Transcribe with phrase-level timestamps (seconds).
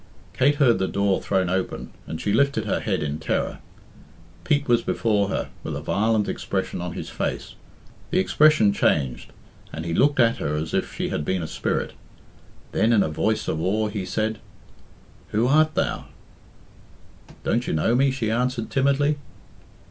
[0.33, 3.59] Kate heard the door thrown open, and she lifted her head in terror.
[4.43, 7.53] Pete was before her, with a violent expression on his face.
[8.09, 9.31] The expression changed,
[9.71, 11.93] and he looked at her as if she had been a spirit.
[12.71, 14.39] Then, in a voice of awe, he said,
[15.27, 16.05] "Who art thou?"
[17.43, 19.19] "Don't you know me?" she answered timidly.